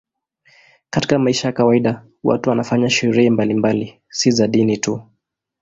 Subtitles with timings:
[0.89, 5.01] Katika maisha ya kawaida watu wanafanya sherehe mbalimbali, si za dini tu.